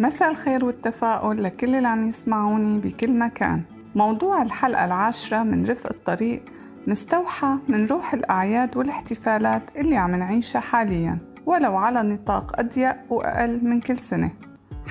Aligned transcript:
مساء 0.00 0.30
الخير 0.30 0.64
والتفاؤل 0.64 1.42
لكل 1.42 1.74
اللي 1.74 1.88
عم 1.88 2.08
يسمعوني 2.08 2.78
بكل 2.78 3.18
مكان. 3.18 3.62
موضوع 3.94 4.42
الحلقة 4.42 4.84
العاشرة 4.84 5.42
من 5.42 5.66
رفق 5.66 5.90
الطريق 5.90 6.42
مستوحى 6.86 7.56
من 7.68 7.86
روح 7.86 8.14
الأعياد 8.14 8.76
والاحتفالات 8.76 9.62
اللي 9.76 9.96
عم 9.96 10.14
نعيشها 10.14 10.60
حاليا 10.60 11.18
ولو 11.46 11.76
على 11.76 12.02
نطاق 12.02 12.60
أضيق 12.60 12.96
وأقل 13.10 13.64
من 13.64 13.80
كل 13.80 13.98
سنة. 13.98 14.30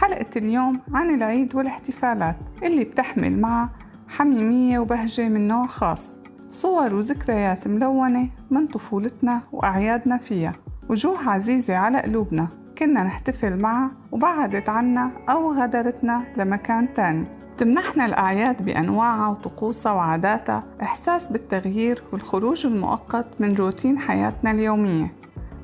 حلقة 0.02 0.30
اليوم 0.36 0.80
عن 0.94 1.10
العيد 1.10 1.56
والاحتفالات 1.56 2.36
اللي 2.64 2.84
بتحمل 2.84 3.42
معها 3.42 3.70
حميمية 4.08 4.80
وبهجة 4.80 5.30
من 5.30 5.48
نوع 5.48 5.68
خاص 5.68 6.18
صور 6.50 6.96
وذكريات 6.96 7.68
ملونة 7.68 8.30
من 8.52 8.68
طفولتنا 8.68 9.42
وأعيادنا 9.52 10.18
فيها. 10.18 10.54
وجوه 10.90 11.30
عزيزة 11.30 11.76
على 11.76 12.02
قلوبنا. 12.02 12.48
كنا 12.80 13.04
نحتفل 13.04 13.58
معها 13.60 13.92
وبعدت 14.12 14.70
عنا 14.70 15.12
أو 15.30 15.54
غادرتنا 15.54 16.24
لمكان 16.38 16.94
تاني. 16.94 17.26
تمنحنا 17.58 18.06
الأعياد 18.06 18.66
بأنواعها 18.66 19.28
وطقوسها 19.28 19.92
وعاداتها 19.92 20.64
إحساس 20.82 21.28
بالتغيير 21.28 22.04
والخروج 22.14 22.66
المؤقت 22.66 23.28
من 23.40 23.56
روتين 23.56 24.00
حياتنا 24.00 24.52
اليومية. 24.52 25.14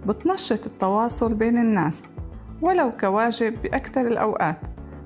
بتنشط 0.07 0.65
التواصل 0.65 1.33
بين 1.33 1.57
الناس 1.57 2.03
ولو 2.61 2.91
كواجب 2.91 3.61
بأكثر 3.61 4.01
الأوقات 4.01 4.57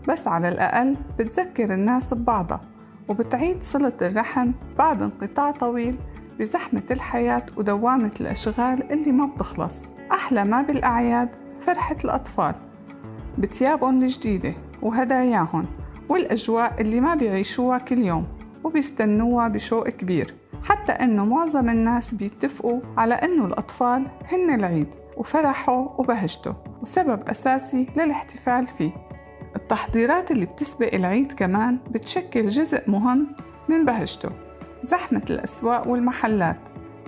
بس 0.07 0.27
على 0.27 0.49
الأقل 0.49 0.95
بتذكر 1.19 1.73
الناس 1.73 2.13
ببعضها 2.13 2.61
وبتعيد 3.07 3.63
صلة 3.63 3.93
الرحم 4.01 4.51
بعد 4.77 5.01
انقطاع 5.01 5.51
طويل 5.51 5.97
بزحمة 6.39 6.83
الحياة 6.91 7.45
ودوامة 7.57 8.11
الأشغال 8.21 8.91
اللي 8.91 9.11
ما 9.11 9.25
بتخلص. 9.25 9.85
أحلى 10.11 10.43
ما 10.43 10.61
بالأعياد 10.61 11.46
فرحة 11.61 11.97
الأطفال 12.03 12.55
بتيابهم 13.37 14.03
الجديدة 14.03 14.53
وهداياهم 14.81 15.65
والأجواء 16.09 16.81
اللي 16.81 16.99
ما 16.99 17.15
بيعيشوها 17.15 17.77
كل 17.77 17.99
يوم 17.99 18.27
وبيستنوها 18.63 19.47
بشوق 19.47 19.89
كبير 19.89 20.33
حتى 20.63 20.91
إنه 20.91 21.25
معظم 21.25 21.69
الناس 21.69 22.13
بيتفقوا 22.13 22.81
على 22.97 23.13
إنه 23.15 23.45
الأطفال 23.45 24.07
هن 24.31 24.55
العيد 24.55 24.87
وفرحه 25.17 25.95
وبهجته 25.97 26.55
وسبب 26.81 27.29
أساسي 27.29 27.87
للاحتفال 27.97 28.67
فيه. 28.67 28.91
التحضيرات 29.55 30.31
اللي 30.31 30.45
بتسبق 30.45 30.93
العيد 30.93 31.31
كمان 31.31 31.79
بتشكل 31.89 32.47
جزء 32.47 32.89
مهم 32.89 33.27
من 33.69 33.85
بهجته 33.85 34.29
زحمة 34.83 35.21
الأسواق 35.29 35.87
والمحلات 35.87 36.59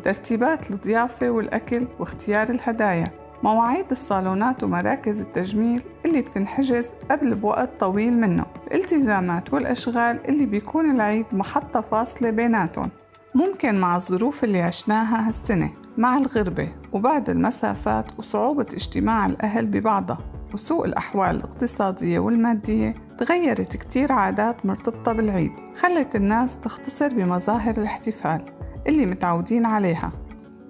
ترتيبات 0.03 0.71
الضيافة 0.71 1.29
والأكل 1.29 1.87
واختيار 1.99 2.49
الهدايا. 2.49 3.18
مواعيد 3.43 3.85
الصالونات 3.91 4.63
ومراكز 4.63 5.21
التجميل 5.21 5.81
اللي 6.05 6.21
بتنحجز 6.21 6.89
قبل 7.11 7.35
بوقت 7.35 7.69
طويل 7.79 8.13
منه 8.13 8.45
الالتزامات 8.67 9.53
والأشغال 9.53 10.29
اللي 10.29 10.45
بيكون 10.45 10.91
العيد 10.91 11.25
محطة 11.31 11.81
فاصلة 11.81 12.29
بيناتهم. 12.29 12.89
ممكن 13.35 13.79
مع 13.79 13.95
الظروف 13.95 14.43
اللي 14.43 14.61
عشناها 14.61 15.27
هالسنة 15.27 15.71
مع 15.97 16.17
الغربة 16.17 16.69
وبعد 16.93 17.29
المسافات 17.29 18.19
وصعوبة 18.19 18.65
اجتماع 18.73 19.25
الأهل 19.25 19.65
ببعضها 19.67 20.17
وسوء 20.53 20.85
الأحوال 20.85 21.35
الاقتصادية 21.35 22.19
والمادية 22.19 22.95
تغيرت 23.17 23.77
كتير 23.77 24.11
عادات 24.11 24.65
مرتبطة 24.65 25.13
بالعيد 25.13 25.51
خلت 25.75 26.15
الناس 26.15 26.57
تختصر 26.59 27.13
بمظاهر 27.13 27.77
الاحتفال 27.77 28.45
اللي 28.87 29.05
متعودين 29.05 29.65
عليها. 29.65 30.11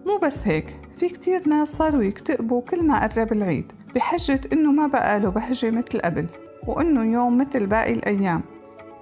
مو 0.05 0.17
بس 0.17 0.47
هيك 0.47 0.78
في 0.99 1.09
كتير 1.09 1.49
ناس 1.49 1.67
صاروا 1.77 2.03
يكتئبوا 2.03 2.61
كل 2.61 2.87
ما 2.87 3.07
قرب 3.07 3.31
العيد 3.31 3.71
بحجة 3.95 4.41
إنه 4.53 4.71
ما 4.71 4.87
بقى 4.87 5.19
له 5.19 5.29
بهجة 5.29 5.71
مثل 5.71 5.99
قبل 5.99 6.27
وإنه 6.67 7.03
يوم 7.13 7.37
مثل 7.37 7.67
باقي 7.67 7.93
الأيام. 7.93 8.41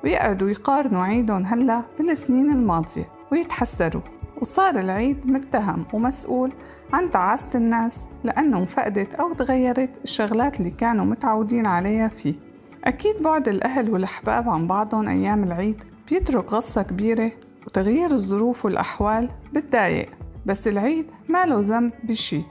ويقعدوا 0.04 0.50
يقارنوا 0.50 1.04
عيدهم 1.04 1.46
هلأ 1.46 1.82
بالسنين 2.00 2.52
الماضية 2.52 3.10
ويتحسروا. 3.32 4.02
وصار 4.42 4.80
العيد 4.80 5.28
متهم 5.28 5.86
ومسؤول 5.94 6.54
عن 6.94 7.12
تعاسة 7.12 7.50
الناس 7.56 7.94
لأنه 8.24 8.58
انفقدت 8.58 9.14
أو 9.14 9.34
تغيرت 9.34 9.90
الشغلات 10.04 10.60
اللي 10.60 10.72
كانوا 10.72 11.06
متعودين 11.06 11.68
عليها 11.68 12.08
فيه. 12.08 12.36
أكيد 12.86 13.22
بعد 13.22 13.48
الأهل 13.48 13.90
والأحباب 13.90 14.50
عن 14.50 14.68
بعضهم 14.68 15.08
أيام 15.08 15.44
العيد 15.44 15.84
بيترك 16.10 16.54
غصة 16.54 16.82
كبيرة 16.82 17.32
وتغيير 17.68 18.12
الظروف 18.12 18.66
والأحوال 18.66 19.30
بتضايق. 19.54 20.17
بس 20.48 20.68
العيد 20.68 21.06
ما 21.30 21.46
له 21.46 21.60
ذنب 21.60 21.94
بشي 22.04 22.42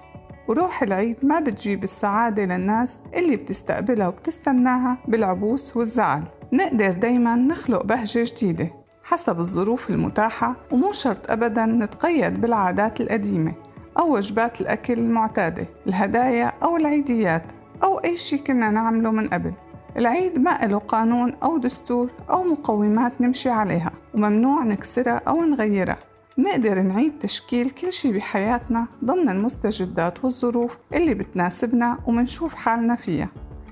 وروح 0.48 0.82
العيد 0.82 1.16
ما 1.22 1.40
بتجيب 1.40 1.84
السعادة 1.84 2.44
للناس 2.44 2.98
اللي 3.14 3.36
بتستقبلها 3.36 4.08
وبتستناها 4.08 4.98
بالعبوس 5.08 5.76
والزعل. 5.76 6.22
نقدر 6.52 6.92
دايما 6.92 7.36
نخلق 7.36 7.84
بهجة 7.84 8.24
جديدة 8.24 8.70
حسب 9.04 9.40
الظروف 9.40 9.90
المتاحة 9.90 10.56
ومو 10.72 10.92
شرط 10.92 11.30
أبدا 11.30 11.66
نتقيد 11.66 12.40
بالعادات 12.40 13.00
القديمة 13.00 13.52
أو 13.98 14.16
وجبات 14.16 14.60
الأكل 14.60 14.92
المعتادة 14.92 15.66
الهدايا 15.86 16.52
أو 16.62 16.76
العيديات 16.76 17.44
أو 17.82 17.98
أي 17.98 18.16
شي 18.16 18.38
كنا 18.38 18.70
نعمله 18.70 19.10
من 19.10 19.28
قبل. 19.28 19.52
العيد 19.96 20.38
ما 20.38 20.58
له 20.62 20.78
قانون 20.78 21.34
أو 21.42 21.58
دستور 21.58 22.10
أو 22.30 22.44
مقومات 22.44 23.20
نمشي 23.20 23.50
عليها 23.50 23.90
وممنوع 24.14 24.64
نكسرها 24.64 25.22
أو 25.28 25.42
نغيرها. 25.42 26.05
نقدر 26.38 26.82
نعيد 26.82 27.18
تشكيل 27.18 27.70
كل 27.70 27.92
شي 27.92 28.12
بحياتنا 28.12 28.86
ضمن 29.04 29.28
المستجدات 29.28 30.24
والظروف 30.24 30.76
اللي 30.92 31.14
بتناسبنا 31.14 31.98
ومنشوف 32.06 32.54
حالنا 32.54 32.96
فيها. 32.96 33.28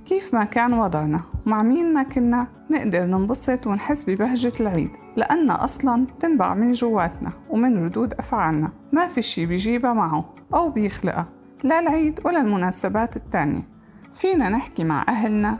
كيف 0.06 0.34
ما 0.34 0.44
كان 0.44 0.72
وضعنا 0.72 1.20
ومع 1.46 1.62
مين 1.62 1.94
ما 1.94 2.02
كنا 2.02 2.46
نقدر 2.70 3.04
ننبسط 3.04 3.66
ونحس 3.66 4.04
ببهجة 4.04 4.52
العيد 4.60 4.90
لأنها 5.16 5.64
أصلا 5.64 6.06
تنبع 6.20 6.54
من 6.54 6.72
جواتنا 6.72 7.32
ومن 7.50 7.84
ردود 7.84 8.14
أفعالنا. 8.14 8.72
ما 8.92 9.08
في 9.08 9.22
شي 9.22 9.46
بيجيبها 9.46 9.92
معه 9.92 10.34
أو 10.54 10.70
بيخلقها 10.70 11.26
لا 11.62 11.78
العيد 11.78 12.20
ولا 12.24 12.40
المناسبات 12.40 13.16
التانية. 13.16 13.68
فينا 14.14 14.48
نحكي 14.48 14.84
مع 14.84 15.04
أهلنا 15.08 15.58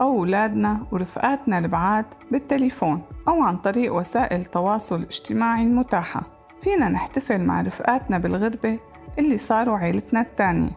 أو 0.00 0.18
أولادنا 0.18 0.86
ورفقاتنا 0.92 1.58
البعاد 1.58 2.06
بالتليفون 2.30 3.02
أو 3.28 3.42
عن 3.42 3.56
طريق 3.56 3.94
وسائل 3.94 4.40
التواصل 4.40 4.96
الاجتماعي 4.96 5.62
المتاحة 5.62 6.31
فينا 6.62 6.88
نحتفل 6.88 7.44
مع 7.44 7.60
رفقاتنا 7.60 8.18
بالغربة 8.18 8.78
اللي 9.18 9.38
صاروا 9.38 9.78
عيلتنا 9.78 10.20
التانية. 10.20 10.70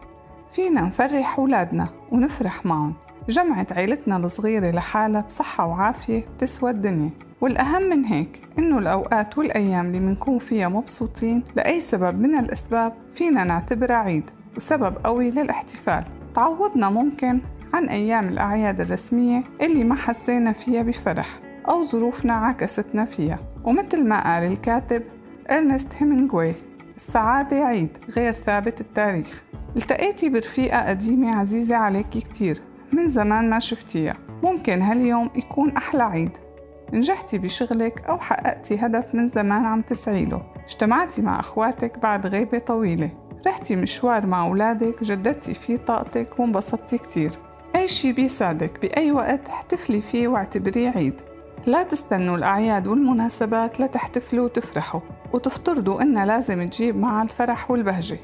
فينا 0.52 0.80
نفرح 0.80 1.38
أولادنا 1.38 1.88
ونفرح 2.12 2.66
معهم. 2.66 2.94
جمعت 3.28 3.72
عيلتنا 3.72 4.16
الصغيرة 4.16 4.70
لحالها 4.70 5.20
بصحة 5.20 5.66
وعافية 5.66 6.24
بتسوى 6.36 6.70
الدنيا. 6.70 7.10
والأهم 7.40 7.82
من 7.82 8.04
هيك 8.04 8.40
إنه 8.58 8.78
الأوقات 8.78 9.38
والأيام 9.38 9.86
اللي 9.86 10.00
منكون 10.00 10.38
فيها 10.38 10.68
مبسوطين 10.68 11.44
لأي 11.56 11.80
سبب 11.80 12.20
من 12.20 12.34
الأسباب 12.34 12.92
فينا 13.14 13.44
نعتبرها 13.44 13.96
عيد 13.96 14.30
وسبب 14.56 14.94
قوي 15.04 15.30
للاحتفال. 15.30 16.04
تعوضنا 16.34 16.90
ممكن 16.90 17.40
عن 17.74 17.88
أيام 17.88 18.28
الأعياد 18.28 18.80
الرسمية 18.80 19.42
اللي 19.60 19.84
ما 19.84 19.94
حسينا 19.94 20.52
فيها 20.52 20.82
بفرح 20.82 21.28
أو 21.68 21.84
ظروفنا 21.84 22.34
عكستنا 22.34 23.04
فيها. 23.04 23.38
ومثل 23.64 24.08
ما 24.08 24.34
قال 24.34 24.52
الكاتب 24.52 25.02
إرنست 25.50 25.88
هيمنغوي 25.96 26.54
السعادة 26.96 27.56
عيد 27.56 27.98
غير 28.16 28.32
ثابت 28.32 28.80
التاريخ. 28.80 29.44
التقيتي 29.76 30.28
برفيقة 30.28 30.88
قديمة 30.88 31.36
عزيزة 31.36 31.76
عليكي 31.76 32.20
كتير 32.20 32.62
من 32.92 33.10
زمان 33.10 33.50
ما 33.50 33.58
شفتيها. 33.58 34.16
ممكن 34.42 34.82
هاليوم 34.82 35.30
يكون 35.36 35.76
أحلى 35.76 36.02
عيد. 36.02 36.30
نجحتي 36.92 37.38
بشغلك 37.38 38.04
أو 38.08 38.18
حققتي 38.18 38.76
هدف 38.76 39.14
من 39.14 39.28
زمان 39.28 39.64
عم 39.64 39.82
تسعيله 39.82 40.42
اجتمعتي 40.66 41.22
مع 41.22 41.40
أخواتك 41.40 41.98
بعد 41.98 42.26
غيبة 42.26 42.58
طويلة. 42.58 43.10
رحتي 43.46 43.76
مشوار 43.76 44.26
مع 44.26 44.46
أولادك 44.46 45.04
جددتي 45.04 45.54
فيه 45.54 45.76
طاقتك 45.76 46.40
وانبسطتي 46.40 46.98
كتير. 46.98 47.32
أي 47.76 47.88
شي 47.88 48.12
بيسعدك 48.12 48.80
بأي 48.80 49.12
وقت 49.12 49.48
احتفلي 49.48 50.00
فيه 50.00 50.28
واعتبريه 50.28 50.88
عيد. 50.88 51.20
لا 51.66 51.82
تستنوا 51.82 52.36
الأعياد 52.36 52.86
والمناسبات 52.86 53.80
لتحتفلوا 53.80 54.44
وتفرحوا 54.44 55.00
وتفترضوا 55.32 56.02
إنها 56.02 56.26
لازم 56.26 56.68
تجيب 56.68 56.96
مع 56.96 57.22
الفرح 57.22 57.70
والبهجة. 57.70 58.18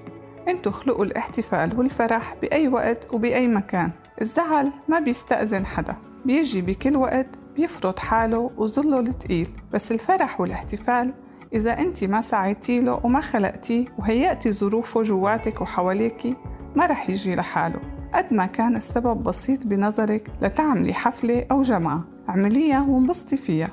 انتو 0.48 0.70
خلقوا 0.70 1.04
الاحتفال 1.04 1.78
والفرح 1.78 2.36
بأي 2.42 2.68
وقت 2.68 3.14
وبأي 3.14 3.48
مكان. 3.48 3.90
الزعل 4.20 4.70
ما 4.88 4.98
بيستأذن 4.98 5.66
حدا 5.66 5.96
بيجي 6.24 6.60
بكل 6.60 6.96
وقت 6.96 7.26
بيفرض 7.56 7.98
حاله 7.98 8.50
وظله 8.56 9.00
التقيل. 9.00 9.48
بس 9.72 9.92
الفرح 9.92 10.40
والاحتفال 10.40 11.14
إذا 11.52 11.78
أنت 11.78 12.04
ما 12.04 12.22
سعيتي 12.22 12.80
له 12.80 13.00
وما 13.04 13.20
خلقتيه 13.20 13.84
وهيأتي 13.98 14.52
ظروفه 14.52 15.02
جواتك 15.02 15.60
وحواليكي 15.60 16.36
ما 16.76 16.86
رح 16.86 17.10
يجي 17.10 17.34
لحاله 17.34 17.80
قد 18.14 18.34
ما 18.34 18.46
كان 18.46 18.76
السبب 18.76 19.22
بسيط 19.22 19.66
بنظرك 19.66 20.28
لتعملي 20.42 20.94
حفلة 20.94 21.46
أو 21.50 21.62
جمعة. 21.62 22.11
اعمليها 22.28 22.86
وانبسطي 22.88 23.36
فيها. 23.36 23.70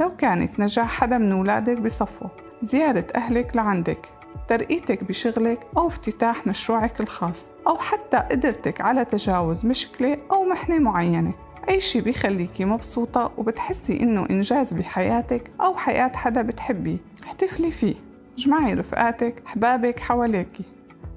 لو 0.00 0.16
كانت 0.16 0.60
نجاح 0.60 0.88
حدا 1.00 1.18
من 1.18 1.32
ولادك 1.32 1.80
بصفه 1.80 2.30
زيارة 2.62 3.06
أهلك 3.14 3.56
لعندك 3.56 4.08
ترقيتك 4.48 5.04
بشغلك 5.04 5.58
أو 5.76 5.88
افتتاح 5.88 6.46
مشروعك 6.46 7.00
الخاص 7.00 7.46
أو 7.66 7.78
حتى 7.78 8.16
قدرتك 8.16 8.80
على 8.80 9.04
تجاوز 9.04 9.66
مشكلة 9.66 10.18
أو 10.30 10.44
محنة 10.44 10.78
معينة 10.78 11.32
أي 11.68 11.80
شي 11.80 12.00
بيخليكي 12.00 12.64
مبسوطة 12.64 13.32
وبتحسي 13.36 14.00
إنه 14.00 14.26
إنجاز 14.30 14.72
بحياتك 14.72 15.50
أو 15.60 15.76
حياة 15.76 16.12
حدا 16.14 16.42
بتحبيه 16.42 16.96
احتفلي 17.24 17.70
فيه. 17.70 17.94
جمعي 18.38 18.74
رفقاتك 18.74 19.42
أحبابك 19.46 20.00
حواليكي. 20.00 20.64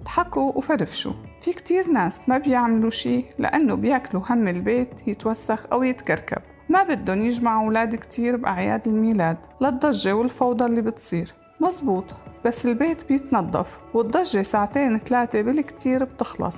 اضحكوا 0.02 0.52
وفرفشوا. 0.56 1.14
في 1.42 1.54
كتير 1.54 1.88
ناس 1.88 2.30
ما 2.30 2.38
بيعملوا 2.38 2.90
شي 2.90 3.26
لأنه 3.40 3.76
بياكلوا 3.76 4.24
هم 4.30 4.48
البيت 4.48 5.08
يتوسخ 5.08 5.66
أو 5.74 5.84
يتكركب. 5.84 6.42
ما 6.72 6.84
بدهم 6.84 7.22
يجمعوا 7.22 7.66
أولاد 7.66 7.96
كتير 7.96 8.38
بأعياد 8.38 8.88
الميلاد 8.88 9.38
للضجة 9.62 10.16
والفوضى 10.16 10.66
اللي 10.66 10.82
بتصير. 10.82 11.34
مزبوط 11.60 12.04
بس 12.46 12.66
البيت 12.66 13.08
بيتنظف 13.08 13.68
والضجة 13.94 14.42
ساعتين 14.42 15.00
ثلاثة 15.00 15.42
بالكتير 15.42 16.04
بتخلص. 16.04 16.58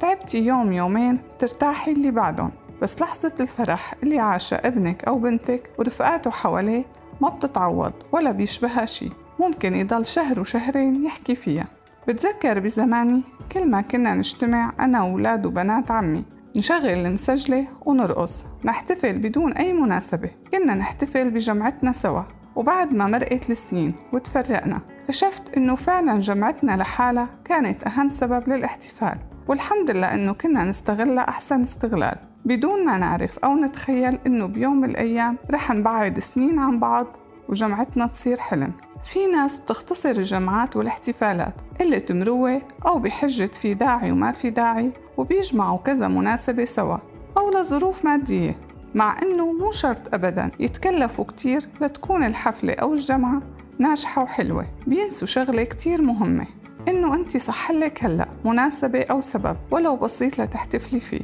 تعبتي 0.00 0.46
يوم 0.46 0.72
يومين 0.72 1.18
ترتاحي 1.38 1.92
اللي 1.92 2.10
بعدهم 2.10 2.50
بس 2.82 3.00
لحظة 3.00 3.32
الفرح 3.40 3.94
اللي 4.02 4.18
عاشها 4.18 4.66
ابنك 4.66 5.04
أو 5.04 5.18
بنتك 5.18 5.70
ورفقاته 5.78 6.30
حواليه 6.30 6.84
ما 7.20 7.28
بتتعوض 7.28 7.92
ولا 8.12 8.30
بيشبهها 8.30 8.86
شي. 8.86 9.10
ممكن 9.40 9.74
يضل 9.74 10.06
شهر 10.06 10.40
وشهرين 10.40 11.04
يحكي 11.04 11.34
فيها. 11.34 11.66
بتذكر 12.08 12.58
بزماني؟ 12.60 13.22
كل 13.52 13.70
ما 13.70 13.80
كنا 13.80 14.14
نجتمع 14.14 14.72
أنا 14.80 15.02
وولاد 15.02 15.46
وبنات 15.46 15.90
عمي. 15.90 16.24
نشغل 16.56 16.86
المسجلة 16.86 17.66
ونرقص 17.86 18.44
نحتفل 18.64 19.18
بدون 19.18 19.52
أي 19.52 19.72
مناسبة. 19.72 20.30
كنا 20.52 20.74
نحتفل 20.74 21.30
بجمعتنا 21.30 21.92
سوا 21.92 22.22
وبعد 22.56 22.92
ما 22.92 23.06
مرقت 23.06 23.50
السنين 23.50 23.94
وتفرقنا 24.12 24.80
اكتشفت 25.00 25.56
إنه 25.56 25.76
فعلا 25.76 26.18
جمعتنا 26.18 26.76
لحالها 26.76 27.28
كانت 27.44 27.86
أهم 27.86 28.08
سبب 28.08 28.48
للاحتفال. 28.48 29.18
والحمد 29.48 29.90
لله 29.90 30.14
إنه 30.14 30.32
كنا 30.32 30.64
نستغلها 30.64 31.28
أحسن 31.28 31.60
استغلال. 31.60 32.16
بدون 32.44 32.86
ما 32.86 32.98
نعرف 32.98 33.38
أو 33.38 33.56
نتخيل 33.56 34.18
إنه 34.26 34.46
بيوم 34.46 34.80
من 34.80 34.90
الأيام 34.90 35.36
رح 35.50 35.70
نبعد 35.70 36.18
سنين 36.18 36.58
عن 36.58 36.80
بعض 36.80 37.06
وجمعتنا 37.48 38.06
تصير 38.06 38.40
حلم. 38.40 38.72
في 39.04 39.26
ناس 39.26 39.58
بتختصر 39.58 40.10
الجمعات 40.10 40.76
والاحتفالات 40.76 41.54
قلة 41.80 42.02
مروة 42.10 42.62
أو 42.86 42.98
بحجة 42.98 43.50
في 43.60 43.74
داعي 43.74 44.12
وما 44.12 44.32
في 44.32 44.50
داعي 44.50 44.92
وبيجمعوا 45.18 45.78
كذا 45.78 46.08
مناسبة 46.08 46.64
سوا 46.64 46.96
أو 47.38 47.50
لظروف 47.50 48.04
مادية 48.04 48.56
مع 48.94 49.22
إنه 49.22 49.52
مو 49.52 49.72
شرط 49.72 50.14
أبدا 50.14 50.50
يتكلفوا 50.60 51.24
كتير 51.24 51.68
لتكون 51.80 52.24
الحفلة 52.24 52.72
أو 52.72 52.94
الجمعة 52.94 53.42
ناجحة 53.78 54.22
وحلوة 54.22 54.66
بينسوا 54.86 55.26
شغلة 55.26 55.64
كتير 55.64 56.02
مهمة 56.02 56.46
إنه 56.88 57.14
أنت 57.14 57.36
صحلك 57.36 58.04
هلأ 58.04 58.28
مناسبة 58.44 59.02
أو 59.02 59.20
سبب 59.20 59.56
ولو 59.70 59.96
بسيط 59.96 60.40
لتحتفلي 60.40 61.00
فيه 61.00 61.20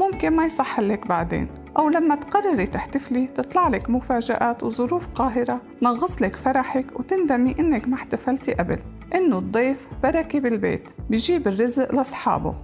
ممكن 0.00 0.30
ما 0.30 0.44
يصحلك 0.44 1.06
بعدين 1.06 1.48
أو 1.78 1.88
لما 1.88 2.14
تقرري 2.14 2.66
تحتفلي 2.66 3.26
تطلع 3.26 3.68
لك 3.68 3.90
مفاجآت 3.90 4.62
وظروف 4.62 5.06
قاهرة 5.14 5.60
تنغص 5.80 6.22
لك 6.22 6.36
فرحك 6.36 7.00
وتندمي 7.00 7.54
إنك 7.58 7.88
ما 7.88 7.94
احتفلتي 7.94 8.54
قبل 8.54 8.78
إنه 9.14 9.38
الضيف 9.38 9.88
بركة 10.02 10.40
بالبيت 10.40 10.88
بيجيب 11.10 11.48
الرزق 11.48 11.94
لأصحابه. 11.94 12.54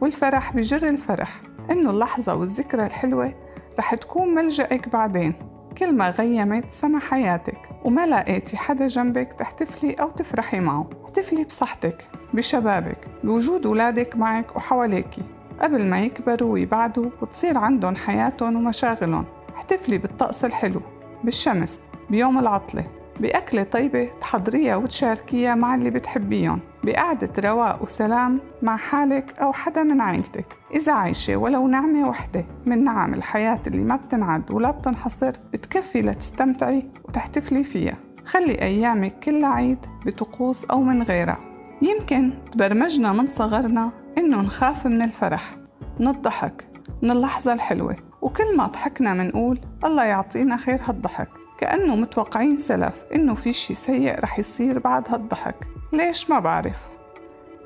والفرح 0.00 0.56
بجر 0.56 0.88
الفرح. 0.88 1.40
إنه 1.70 1.90
اللحظة 1.90 2.34
والذكرى 2.34 2.86
الحلوة 2.86 3.34
رح 3.78 3.94
تكون 3.94 4.34
ملجأك 4.34 4.88
بعدين. 4.88 5.34
كل 5.78 5.96
ما 5.96 6.10
غيمت 6.10 6.72
سما 6.72 6.98
حياتك 6.98 7.58
وما 7.84 8.06
لقيتي 8.06 8.56
حدا 8.56 8.88
جنبك 8.88 9.32
تحتفلي 9.38 9.92
أو 9.92 10.08
تفرحي 10.08 10.60
معه. 10.60 10.90
احتفلي 11.04 11.44
بصحتك 11.44 12.04
بشبابك 12.34 13.08
بوجود 13.24 13.66
ولادك 13.66 14.16
معك 14.16 14.56
وحواليكي. 14.56 15.22
قبل 15.60 15.86
ما 15.86 16.00
يكبروا 16.00 16.52
ويبعدوا 16.52 17.10
وتصير 17.22 17.58
عندهم 17.58 17.96
حياتهم 17.96 18.56
ومشاغلهم 18.56 19.24
احتفلي 19.56 19.98
بالطقس 19.98 20.44
الحلو 20.44 20.80
بالشمس 21.24 21.78
بيوم 22.10 22.38
العطلة. 22.38 22.97
بأكلة 23.20 23.62
طيبة 23.62 24.10
تحضريها 24.20 24.76
وتشاركيها 24.76 25.54
مع 25.54 25.74
اللي 25.74 25.90
بتحبيهم 25.90 26.60
بقعدة 26.84 27.30
رواق 27.38 27.82
وسلام 27.82 28.40
مع 28.62 28.76
حالك 28.76 29.38
أو 29.38 29.52
حدا 29.52 29.82
من 29.82 30.00
عائلتك. 30.00 30.46
إذا 30.74 30.92
عايشة 30.92 31.36
ولو 31.36 31.68
نعمة 31.68 32.08
وحدة 32.08 32.44
من 32.66 32.84
نعم 32.84 33.14
الحياة 33.14 33.60
اللي 33.66 33.84
ما 33.84 33.96
بتنعد 33.96 34.50
ولا 34.50 34.70
بتنحصر 34.70 35.32
بتكفي 35.52 36.02
لتستمتعي 36.02 36.90
وتحتفلي 37.04 37.64
فيها. 37.64 37.96
خلي 38.24 38.62
أيامك 38.62 39.18
كلها 39.18 39.48
عيد 39.48 39.78
بطقوس 40.06 40.64
أو 40.64 40.82
من 40.82 41.02
غيرها. 41.02 41.38
يمكن 41.82 42.32
تبرمجنا 42.52 43.12
من 43.12 43.26
صغرنا 43.26 43.90
إنه 44.18 44.40
نخاف 44.40 44.86
من 44.86 45.02
الفرح 45.02 45.56
من 46.00 46.08
الضحك 46.08 46.64
من 47.02 47.10
اللحظة 47.10 47.52
الحلوة. 47.52 47.96
وكل 48.22 48.56
ما 48.56 48.66
ضحكنا 48.66 49.14
منقول 49.14 49.60
الله 49.84 50.04
يعطينا 50.04 50.56
خير 50.56 50.80
هالضحك. 50.84 51.28
كأنه 51.58 51.96
متوقعين 51.96 52.58
سلف 52.58 53.04
إنه 53.14 53.34
في 53.34 53.52
شي 53.52 53.74
سيء 53.74 54.20
رح 54.20 54.38
يصير 54.38 54.78
بعد 54.78 55.04
هالضحك 55.08 55.66
ليش؟ 55.92 56.30
ما 56.30 56.38
بعرف. 56.38 56.76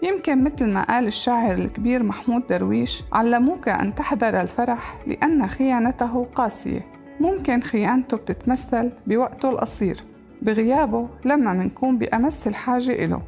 يمكن 0.03 0.45
مثل 0.45 0.71
ما 0.71 0.83
قال 0.83 1.07
الشاعر 1.07 1.55
الكبير 1.55 2.03
محمود 2.03 2.47
درويش 2.47 3.03
علموك 3.13 3.69
أن 3.69 3.95
تحذر 3.95 4.41
الفرح 4.41 4.99
لأن 5.07 5.49
خيانته 5.49 6.25
قاسية. 6.25 6.87
ممكن 7.21 7.61
خيانته 7.61 8.17
بتتمثل 8.17 8.93
بوقته 9.07 9.51
القصير 9.51 10.05
بغيابه 10.43 11.09
لما 11.25 11.53
منكون 11.53 11.99
بأمس 11.99 12.47
الحاجة 12.47 13.05
إله 13.05 13.23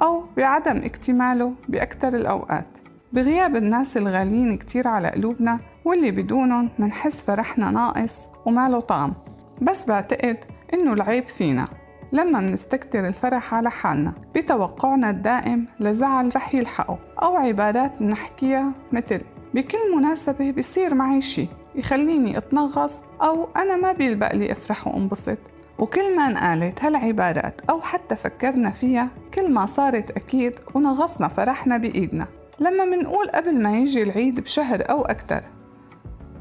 أو 0.00 0.24
بعدم 0.36 0.76
اكتماله 0.84 1.52
بأكثر 1.68 2.08
الأوقات. 2.08 2.66
بغياب 3.12 3.56
الناس 3.56 3.96
الغاليين 3.96 4.56
كتير 4.56 4.88
على 4.88 5.08
قلوبنا 5.08 5.60
واللي 5.84 6.10
بدونهم 6.10 6.70
منحس 6.78 7.22
فرحنا 7.22 7.70
ناقص 7.70 8.18
وماله 8.44 8.80
طعم. 8.80 9.14
بس 9.62 9.84
بعتقد 9.86 10.36
إنه 10.74 10.92
العيب 10.92 11.28
فينا. 11.28 11.68
لما 12.12 12.40
منستكتر 12.40 13.06
الفرح 13.06 13.54
على 13.54 13.70
حالنا 13.70 14.12
بتوقعنا 14.34 15.10
الدائم 15.10 15.66
لزعل 15.80 16.36
رح 16.36 16.54
يلحقه 16.54 16.98
أو 17.22 17.36
عبارات 17.36 18.02
نحكيها 18.02 18.72
مثل 18.92 19.20
بكل 19.54 19.96
مناسبة 19.96 20.50
بصير 20.50 20.94
معي 20.94 21.22
شي 21.22 21.46
يخليني 21.74 22.38
أتنغص 22.38 23.00
أو 23.22 23.48
أنا 23.56 23.76
ما 23.76 23.92
بيلبق 23.92 24.34
لي 24.34 24.52
أفرح 24.52 24.86
وأنبسط. 24.86 25.38
وكل 25.78 26.16
ما 26.16 26.26
انقالت 26.26 26.84
هالعبارات 26.84 27.60
أو 27.70 27.80
حتى 27.80 28.16
فكرنا 28.16 28.70
فيها 28.70 29.08
كل 29.34 29.52
ما 29.52 29.66
صارت 29.66 30.10
أكيد 30.10 30.54
ونغصنا 30.74 31.28
فرحنا 31.28 31.76
بإيدنا. 31.76 32.26
لما 32.60 32.84
منقول 32.84 33.28
قبل 33.28 33.62
ما 33.62 33.78
يجي 33.78 34.02
العيد 34.02 34.40
بشهر 34.40 34.90
أو 34.90 35.02
أكتر 35.02 35.42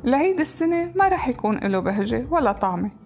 العيد 0.06 0.40
السنة 0.40 0.92
ما 0.96 1.08
رح 1.08 1.28
يكون 1.28 1.58
له 1.58 1.80
بهجة 1.80 2.28
ولا 2.32 2.52
طعمة. 2.52 3.03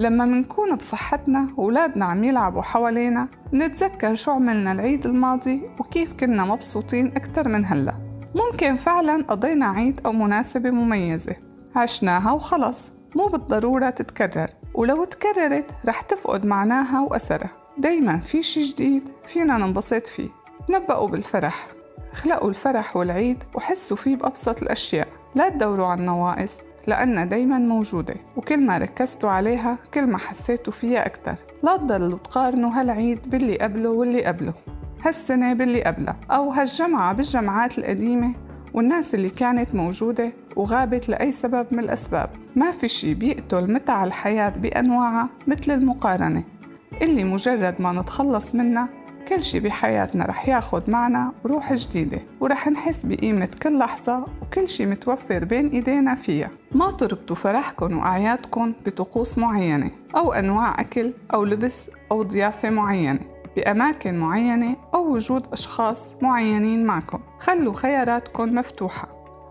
لما 0.00 0.24
منكون 0.24 0.76
بصحتنا 0.76 1.46
وولادنا 1.56 2.04
عم 2.04 2.24
يلعبوا 2.24 2.62
حوالينا 2.62 3.28
نتذكر 3.52 4.14
شو 4.14 4.30
عملنا 4.30 4.72
العيد 4.72 5.06
الماضي 5.06 5.70
وكيف 5.78 6.12
كنا 6.12 6.44
مبسوطين 6.44 7.12
أكتر 7.16 7.48
من 7.48 7.64
هلأ. 7.64 7.94
ممكن 8.34 8.76
فعلا 8.76 9.24
قضينا 9.28 9.66
عيد 9.66 10.00
أو 10.06 10.12
مناسبة 10.12 10.70
مميزة. 10.70 11.36
عشناها 11.76 12.32
وخلص. 12.32 12.92
مو 13.16 13.26
بالضرورة 13.26 13.90
تتكرر. 13.90 14.48
ولو 14.74 15.04
تكررت 15.04 15.66
رح 15.86 16.00
تفقد 16.00 16.46
معناها 16.46 17.00
وأثرها. 17.00 17.50
دايما 17.78 18.18
في 18.18 18.42
شي 18.42 18.62
جديد 18.62 19.08
فينا 19.26 19.58
ننبسط 19.58 20.06
فيه. 20.06 20.28
تنبأوا 20.68 21.08
بالفرح. 21.08 21.66
اخلقوا 22.12 22.48
الفرح 22.48 22.96
والعيد 22.96 23.44
وحسوا 23.54 23.96
فيه 23.96 24.16
بأبسط 24.16 24.62
الأشياء. 24.62 25.08
لا 25.34 25.48
تدوروا 25.48 25.86
على 25.86 26.00
النواقص. 26.00 26.60
لأنها 26.86 27.24
دايما 27.24 27.58
موجودة 27.58 28.14
وكل 28.36 28.66
ما 28.66 28.78
ركزتوا 28.78 29.30
عليها 29.30 29.78
كل 29.94 30.06
ما 30.06 30.18
حسيتوا 30.18 30.72
فيها 30.72 31.06
أكتر. 31.06 31.34
لا 31.62 31.76
تضلوا 31.76 32.18
تقارنوا 32.18 32.70
هالعيد 32.70 33.30
باللي 33.30 33.58
قبله 33.58 33.90
واللي 33.90 34.24
قبله 34.24 34.54
هالسنة 35.04 35.52
باللي 35.52 35.82
قبلها 35.84 36.16
أو 36.30 36.50
هالجمعة 36.50 37.12
بالجمعات 37.12 37.78
القديمة 37.78 38.34
والناس 38.74 39.14
اللي 39.14 39.30
كانت 39.30 39.74
موجودة 39.74 40.32
وغابت 40.56 41.08
لأي 41.08 41.32
سبب 41.32 41.66
من 41.70 41.78
الأسباب. 41.78 42.30
ما 42.56 42.70
في 42.70 42.88
شي 42.88 43.14
بيقتل 43.14 43.72
متع 43.72 44.04
الحياة 44.04 44.48
بأنواعها 44.48 45.28
مثل 45.46 45.72
المقارنة. 45.72 46.44
اللي 47.02 47.24
مجرد 47.24 47.74
ما 47.78 47.92
نتخلص 47.92 48.54
منها 48.54 48.88
كل 49.28 49.42
شي 49.42 49.60
بحياتنا 49.60 50.24
رح 50.24 50.48
ياخد 50.48 50.90
معنا 50.90 51.32
روح 51.46 51.72
جديدة 51.72 52.22
ورح 52.40 52.68
نحس 52.68 53.06
بقيمة 53.06 53.48
كل 53.62 53.78
لحظة 53.78 54.24
وكل 54.42 54.68
شي 54.68 54.86
متوفر 54.86 55.44
بين 55.44 55.68
إيدينا 55.68 56.14
فيها. 56.14 56.50
ما 56.72 56.90
تربطوا 56.90 57.36
فرحكم 57.36 57.98
وأعيادكم 57.98 58.72
بطقوس 58.86 59.38
معينة 59.38 59.90
أو 60.16 60.32
أنواع 60.32 60.80
أكل 60.80 61.12
أو 61.34 61.44
لبس 61.44 61.90
أو 62.12 62.22
ضيافة 62.22 62.70
معينة 62.70 63.20
بأماكن 63.56 64.18
معينة 64.18 64.76
أو 64.94 65.14
وجود 65.14 65.46
أشخاص 65.52 66.14
معينين 66.22 66.84
معكم. 66.84 67.20
خلوا 67.38 67.74
خياراتكم 67.74 68.54
مفتوحة 68.54 69.08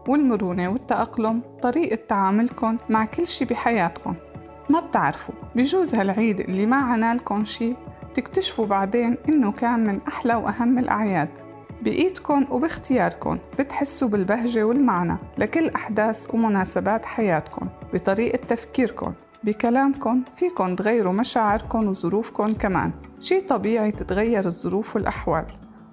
والمرونة 0.08 0.70
والتأقلم 0.70 1.42
طريقة 1.62 2.00
تعاملكم 2.08 2.78
مع 2.90 3.06
كل 3.06 3.28
شي 3.28 3.46
بحياتكم. 3.46 4.14
ما 4.70 4.80
بتعرفوا 4.80 5.36
بجوز 5.56 5.96
هالعيد 5.96 6.40
اللي 6.40 6.66
ما 6.66 6.78
عنالكم 6.78 7.46
شي 7.46 7.76
تكتشفوا 8.16 8.66
بعدين 8.66 9.18
إنه 9.30 9.52
كان 9.52 9.88
من 9.88 10.00
أحلى 10.08 10.36
وأهم 10.36 10.80
الأعياد. 10.80 11.30
بإيدكن 11.82 12.48
وباختياركن 12.50 13.40
بتحسوا 13.60 14.08
بالبهجة 14.08 14.64
والمعنى 14.64 15.18
لكل 15.38 15.70
أحداث 15.70 16.34
ومناسبات 16.34 17.06
حياتكن 17.06 17.68
بطريقة 17.94 18.40
تفكيركن 18.48 19.14
بكلامكن 19.44 20.22
فيكن 20.38 20.76
تغيروا 20.76 21.14
مشاعركن 21.14 21.88
وظروفكن 21.88 22.54
كمان. 22.54 22.92
شي 23.20 23.42
طبيعي 23.42 23.92
تتغير 23.92 24.46
الظروف 24.46 24.96
والأحوال 24.96 25.46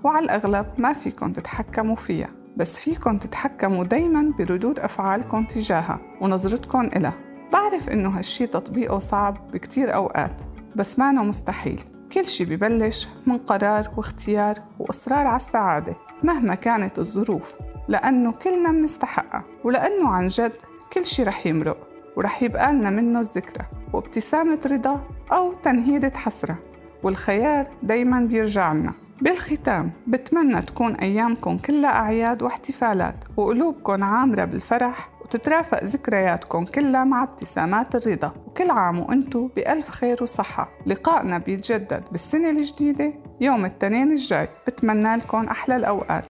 وعلى 0.04 0.24
الأغلب 0.24 0.66
ما 0.78 0.92
فيكن 0.92 1.32
تتحكموا 1.32 1.96
فيها 1.96 2.28
بس 2.56 2.78
فيكن 2.78 3.18
تتحكموا 3.18 3.84
دايما 3.84 4.32
بردود 4.38 4.80
أفعالكم 4.80 5.44
تجاهها 5.44 6.00
ونظرتكم 6.20 6.80
إلها. 6.80 7.14
بعرف 7.52 7.88
إنه 7.88 8.18
هالشي 8.18 8.46
تطبيقه 8.46 8.98
صعب 8.98 9.36
بكتير 9.52 9.94
أوقات 9.94 10.42
بس 10.76 10.98
مانو 10.98 11.24
مستحيل. 11.24 11.84
كل 12.16 12.26
شي 12.26 12.44
ببلش 12.44 13.08
من 13.26 13.38
قرار 13.38 13.90
واختيار 13.96 14.58
وإصرار 14.78 15.26
على 15.26 15.36
السعادة 15.36 15.96
مهما 16.22 16.54
كانت 16.54 16.98
الظروف 16.98 17.42
لأنه 17.88 18.32
كلنا 18.32 18.70
منستحقها 18.70 19.44
ولأنه 19.64 20.08
عن 20.08 20.26
جد 20.26 20.52
كل 20.92 21.06
شي 21.06 21.22
رح 21.22 21.46
يمرق 21.46 21.76
ورح 22.16 22.42
يبقى 22.42 22.72
لنا 22.72 22.90
منه 22.90 23.20
الذكرى 23.20 23.66
وابتسامة 23.92 24.58
رضا 24.66 25.00
أو 25.32 25.52
تنهيدة 25.52 26.12
حسرة 26.14 26.58
والخيار 27.02 27.68
دايما 27.82 28.20
بيرجع 28.20 28.72
لنا. 28.72 28.92
بالختام 29.22 29.90
بتمنى 30.06 30.62
تكون 30.62 30.94
أيامكم 30.94 31.58
كلها 31.58 31.90
أعياد 31.90 32.42
واحتفالات 32.42 33.16
وقلوبكم 33.36 34.04
عامرة 34.04 34.44
بالفرح 34.44 35.15
وتترافق 35.26 35.84
ذكرياتكم 35.84 36.64
كلها 36.64 37.04
مع 37.04 37.22
ابتسامات 37.22 37.94
الرضا. 37.94 38.32
وكل 38.46 38.70
عام 38.70 39.00
وانتو 39.00 39.46
بألف 39.46 39.90
خير 39.90 40.22
وصحة. 40.22 40.68
لقائنا 40.86 41.38
بيتجدد 41.38 42.02
بالسنة 42.12 42.50
الجديدة 42.50 43.12
يوم 43.40 43.64
التنين 43.64 44.10
الجاي. 44.12 44.48
بتمنى 44.66 45.16
لكم 45.16 45.44
أحلى 45.44 45.76
الأوقات. 45.76 46.24